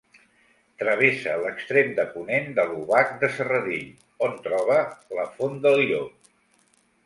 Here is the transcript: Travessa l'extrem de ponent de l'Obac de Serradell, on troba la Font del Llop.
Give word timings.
Travessa 0.83 1.35
l'extrem 1.41 1.91
de 1.99 2.05
ponent 2.15 2.49
de 2.61 2.65
l'Obac 2.71 3.13
de 3.25 3.31
Serradell, 3.37 3.87
on 4.29 4.37
troba 4.49 4.81
la 5.21 5.31
Font 5.39 5.65
del 5.69 5.83
Llop. 5.89 6.35